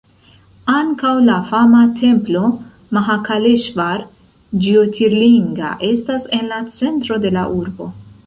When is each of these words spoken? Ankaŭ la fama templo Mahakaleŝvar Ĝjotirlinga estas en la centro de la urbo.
Ankaŭ 0.75 1.09
la 1.25 1.33
fama 1.49 1.81
templo 1.99 2.41
Mahakaleŝvar 2.97 4.03
Ĝjotirlinga 4.65 5.69
estas 5.89 6.25
en 6.39 6.45
la 6.55 6.61
centro 6.79 7.21
de 7.27 7.33
la 7.39 7.45
urbo. 7.59 7.91